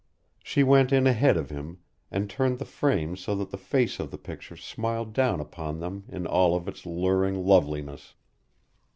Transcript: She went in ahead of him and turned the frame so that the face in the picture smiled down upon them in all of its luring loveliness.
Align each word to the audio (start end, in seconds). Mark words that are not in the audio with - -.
She 0.41 0.63
went 0.63 0.91
in 0.91 1.05
ahead 1.05 1.37
of 1.37 1.51
him 1.51 1.77
and 2.09 2.27
turned 2.27 2.57
the 2.57 2.65
frame 2.65 3.15
so 3.15 3.35
that 3.35 3.51
the 3.51 3.55
face 3.59 3.99
in 3.99 4.09
the 4.09 4.17
picture 4.17 4.55
smiled 4.57 5.13
down 5.13 5.39
upon 5.39 5.79
them 5.79 6.05
in 6.09 6.25
all 6.25 6.55
of 6.55 6.67
its 6.67 6.87
luring 6.87 7.45
loveliness. 7.45 8.15